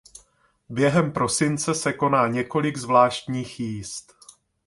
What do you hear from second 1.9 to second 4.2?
koná několik zvláštních jízd.